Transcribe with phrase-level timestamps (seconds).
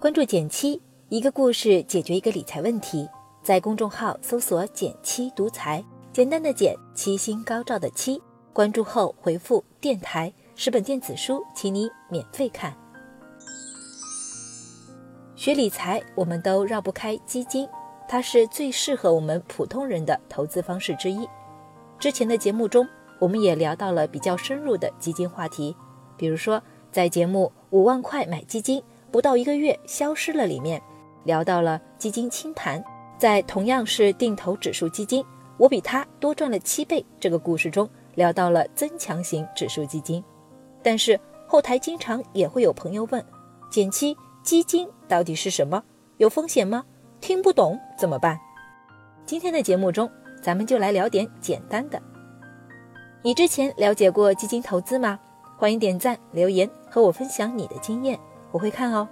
[0.00, 3.08] 关注减七，一个故事解决一个理财问题。
[3.42, 8.22] 在公众号搜索“减七独裁，简单的减，七星高照的七。
[8.52, 12.72] 关注后回复“电台”，十本电子书，请你免费看。
[15.34, 17.68] 学理财，我们都绕不开基金，
[18.08, 21.28] 它是最适合我们普通人的投资方式之一。
[21.98, 22.86] 之前的节目中，
[23.18, 25.74] 我们也聊到了比较深入的基金话题，
[26.16, 26.62] 比如说
[26.92, 28.80] 在节目《五万块买基金》。
[29.10, 30.46] 不到一个月消失了。
[30.46, 30.82] 里面
[31.24, 32.82] 聊到了基金清盘，
[33.18, 35.24] 在同样是定投指数基金，
[35.56, 37.04] 我比他多赚了七倍。
[37.20, 40.22] 这个故事中聊到了增强型指数基金，
[40.82, 43.24] 但是后台经常也会有朋友问：
[43.70, 45.82] 减七基金到底是什么？
[46.16, 46.84] 有风险吗？
[47.20, 48.38] 听不懂怎么办？
[49.26, 50.10] 今天的节目中，
[50.42, 52.00] 咱们就来聊点简单的。
[53.22, 55.18] 你之前了解过基金投资吗？
[55.56, 58.18] 欢迎点赞留言和我分享你的经验。
[58.50, 59.08] 我会看哦。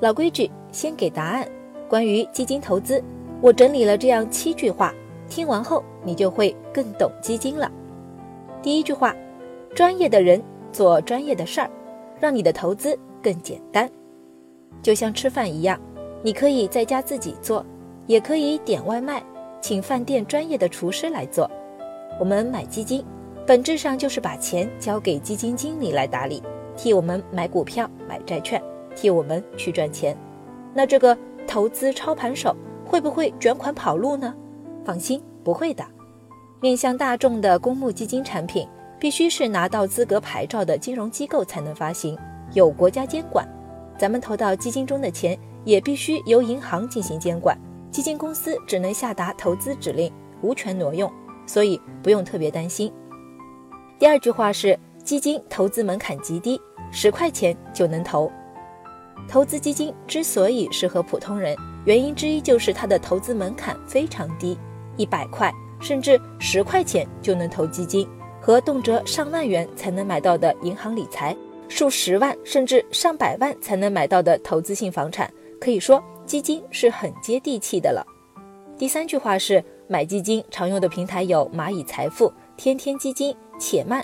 [0.00, 1.46] 老规矩，先给答案。
[1.88, 3.02] 关于基金投资，
[3.40, 4.92] 我整理了这样七句话，
[5.28, 7.70] 听完后你就会更懂基金了。
[8.62, 9.14] 第一句话：
[9.74, 11.70] 专业的人做专业的事儿，
[12.18, 13.88] 让你的投资更简单。
[14.82, 15.78] 就像吃饭一样，
[16.22, 17.64] 你可以在家自己做，
[18.06, 19.22] 也可以点外卖，
[19.60, 21.48] 请饭店专业的厨师来做。
[22.18, 23.04] 我们买基金，
[23.46, 26.42] 本质上就是把钱交给基金经理来打理。
[26.76, 28.62] 替我们买股票、买债券，
[28.94, 30.16] 替我们去赚钱。
[30.72, 34.34] 那这个投资操盘手会不会卷款跑路呢？
[34.84, 35.84] 放心，不会的。
[36.60, 42.18] 面向大众的公募基金产品，必须是拿到资格牌照的金融机构才能发行，
[42.52, 43.46] 有国家监管。
[43.96, 47.56] 咱们投到基金中的钱，也必须由银行进行监管。
[47.90, 51.10] 基金公司只能下达投资指令，无权挪用，
[51.46, 52.92] 所以不用特别担心。
[53.98, 54.78] 第二句话是。
[55.04, 56.58] 基金投资门槛极低，
[56.90, 58.32] 十块钱就能投。
[59.28, 64.58] 投资基金之所以适合普通人，原因之一就是它的投资门槛非常低，
[64.96, 68.08] 一百块甚至十块钱就能投基金，
[68.40, 71.36] 和动辄上万元才能买到的银行理财，
[71.68, 75.30] 数十万甚至上百万才能买到的投资性房产，
[75.60, 78.06] 可以说基金是很接地气的了。
[78.78, 84.02] 第三句话是买基金常用的平台有蚂蚁财富、天天基金、且慢。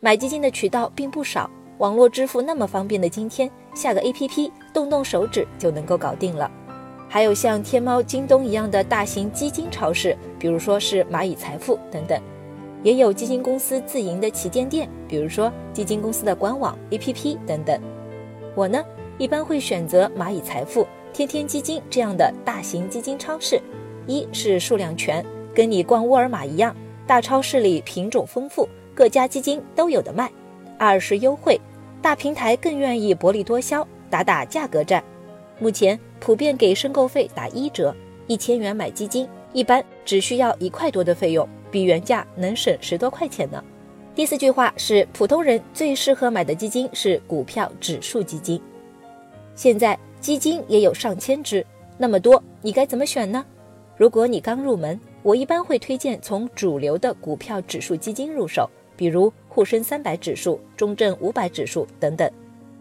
[0.00, 6.48] 买基金的渠道并不少，网络支付那么方便的今天，下个 APP，动动手指就能够搞定了。
[7.08, 12.16] 还有像天猫、京东一样的大型基金超市，比如说是蚂蚁财富等等，
[12.84, 17.80] 也有基金公司自营的旗舰店，比如说基金公司的官网、APP 等等。
[18.54, 18.80] 我呢，
[19.18, 23.60] 一般会选择蚂蚁财富、天天基金这样的大型基金超市，
[24.06, 26.72] 一是数量全，跟你逛沃尔玛一样，
[27.04, 28.68] 大超市里品种丰富。
[28.98, 30.28] 各家基金都有的卖，
[30.76, 31.56] 二是优惠，
[32.02, 35.04] 大平台更愿意薄利多销，打打价格战。
[35.60, 37.94] 目前普遍给申购费打一折，
[38.26, 43.62] 一千元买基金，一般只需要一块多的费用，比原价能省十多块钱呢。
[44.16, 48.60] 第四句话是，普通人最适合买的基金是股票指数基金。
[49.54, 51.64] 现在基金也有上千只，
[51.96, 53.46] 那么多，你该怎么选呢？
[53.96, 58.68] 如果你刚入门，我一般会推荐从主流的股票指数基金入手。
[58.98, 62.28] 比如沪深三百指数、中证五百指数等等。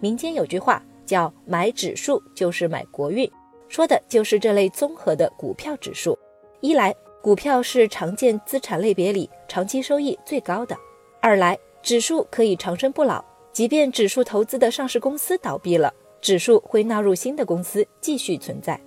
[0.00, 3.30] 民间有句话叫“买指数就是买国运”，
[3.68, 6.18] 说的就是这类综合的股票指数。
[6.60, 10.74] 一来，股票是常见资产类别里长期收益最高的；
[11.20, 18.78] 二来，指数可以长生不老，即便指数投资的上市公司倒闭了，指数会纳入新的公司继续存在。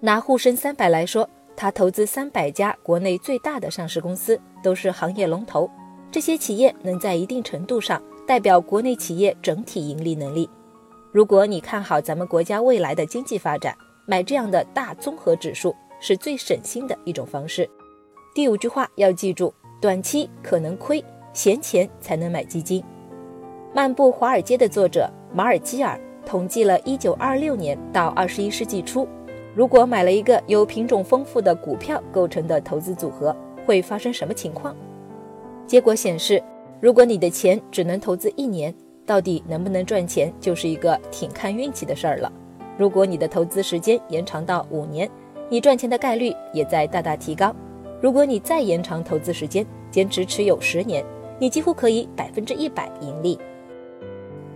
[0.00, 5.68] 拿沪深三百来说，它投资三百家国内最大的上市公司，都是行业龙头。
[6.10, 10.48] 这些企业能在一定程度上代表国内企业整体盈利能力。
[11.12, 13.76] 如果你看好咱们国家未来的经济发展，
[14.06, 17.68] 买这样的大综合指数是最省心的一种方式。
[18.34, 22.82] 第五句话要记住：短期可能亏，闲钱才能买基金。
[23.74, 29.06] 漫步华尔街的作者马尔基尔统计了1926年到21世纪初，
[29.54, 33.34] 如果买了一个由品种丰富的股票构成的投资组合，
[33.66, 34.74] 会发生什么情况？
[35.68, 36.42] 结果显示，
[36.80, 38.74] 如果你的钱只能投资一年，
[39.04, 42.32] 到底能不能赚钱，就是一个挺看运气的事儿了。
[42.78, 45.08] 如果你的投资时间延长到五年，
[45.50, 47.54] 你赚钱的概率也在大大提高。
[48.00, 51.04] 如果你再延长投资时间，坚持持有十年，
[51.38, 53.38] 你几乎可以百分之一百盈利。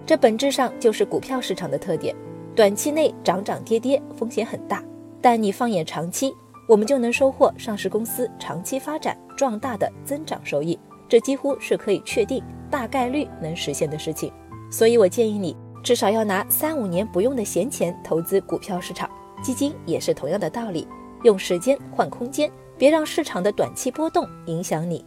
[0.07, 2.17] 这本质上就是股票市场的特点：
[2.57, 4.79] 短期内涨涨跌跌，风险很大；
[5.21, 6.33] 但你放眼长期，
[6.67, 10.79] 我们就能收获上市公司长期发展壮大的增长收益。
[11.13, 14.33] 这几乎是可以确定、大概率能实现的事情，
[14.71, 15.55] 所以我建议你
[15.85, 19.11] 至少要拿三五年不用的闲钱投资股票市场，
[19.43, 20.89] 基金也是同样的道理，
[21.23, 25.05] 用时间换空间，别让市场的短期波动影响你。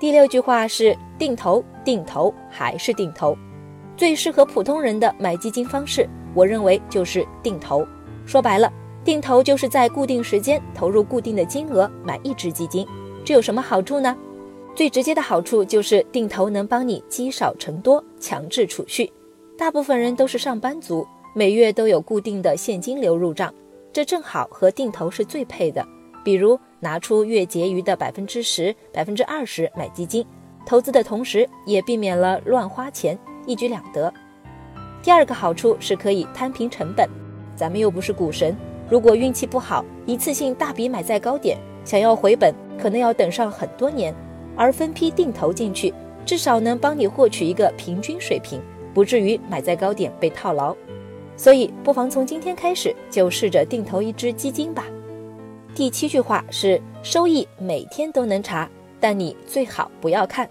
[0.00, 3.36] 第六句话是定投，定投还是定投？
[3.98, 7.86] 最适合普通人的买基金方式，我认为就是定投。
[8.24, 8.72] 说白了，
[9.04, 12.88] 定投就是在固定时间投入固定的金额买一只基金。
[13.26, 14.16] 这有什么好处呢？
[14.78, 19.12] 最直接的好处就是定投能帮你积少成多，强制储蓄。
[19.58, 21.04] 大部分人都是上班族，
[21.34, 23.52] 每月都有固定的现金流入账，
[23.92, 25.84] 这正好和定投是最配的。
[26.24, 30.24] 比如拿出月结余的百分之十、百分之二十买基金，
[30.64, 34.14] 投资的同时也避免了乱花钱，一举两得。
[35.02, 37.10] 第二个好处是可以摊平成本，
[37.56, 38.56] 咱们又不是股神，
[38.88, 44.14] 如果运气不好，一次性大笔买在高点，想要回本可能要等上很多年。
[44.58, 45.94] 而分批定投进去，
[46.26, 48.60] 至少能帮你获取一个平均水平，
[48.92, 50.76] 不至于买在高点被套牢。
[51.36, 54.84] 所以，不妨从今天开始就试着定投一只基金吧。
[55.72, 58.68] 第七句话是：收益每天都能查，
[58.98, 60.50] 但你最好不要看。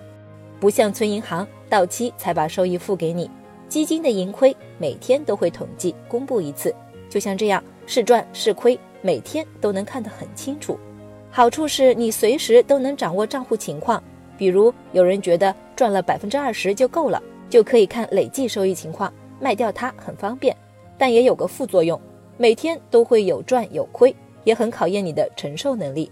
[0.61, 3.29] 不像存银行，到期才把收益付给你，
[3.67, 6.73] 基金的盈亏每天都会统计公布一次。
[7.09, 10.79] 就像这样，是赚是亏，每天都能看得很清楚。
[11.37, 14.03] 好处是你随时都能掌握账户情况，
[14.39, 20.57] 比如有人觉得赚了百分之二十就够了，就可以看累计收益情况，卖掉它很方便。
[20.97, 22.01] 但也有个副作用，
[22.37, 26.09] 每天都会有赚有亏，也很考验你的承受能力。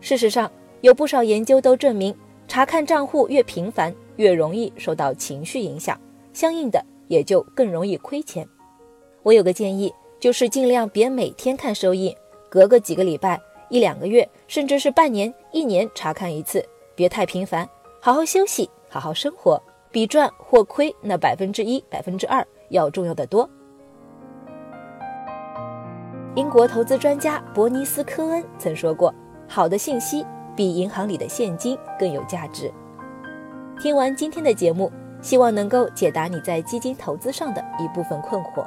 [0.00, 2.14] 事实上，有不少研究都证明，
[2.48, 6.00] 查看账户越频繁，越容易受到情绪影响，
[6.32, 8.48] 相应的也就更容易亏钱。
[9.22, 12.16] 我有个建议，就是尽量别每天看收益，
[12.48, 13.38] 隔个几个礼拜。
[13.72, 16.62] 一两个月，甚至是半年、一年查看一次，
[16.94, 17.66] 别太频繁，
[18.02, 19.58] 好好休息，好好生活，
[19.90, 23.48] 比赚或亏那百分之一、百分之二要重要的多。
[26.34, 29.12] 英国投资专家伯尼斯科恩曾说过
[29.48, 30.22] ：“好的信息
[30.54, 32.70] 比银行里的现金更有价值。”
[33.80, 34.92] 听完今天的节目，
[35.22, 38.66] 希望能够解答你在基金投资上的一部分困惑。